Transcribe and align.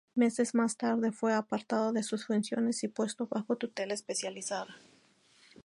Meses 0.15 0.55
más 0.55 0.77
tarde 0.77 1.11
fue 1.11 1.31
apartado 1.31 1.93
de 1.93 2.01
sus 2.01 2.25
funciones 2.25 2.83
y 2.83 2.87
puesto 2.87 3.27
bajo 3.27 3.55
tutela 3.57 3.93
especializada. 3.93 4.77